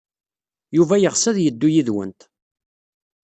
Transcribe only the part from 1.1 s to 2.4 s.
ad yeddu yid-went.